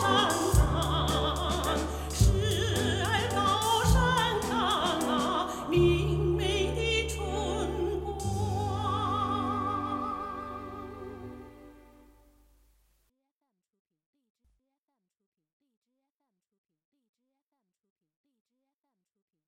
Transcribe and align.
passion. 0.00 0.57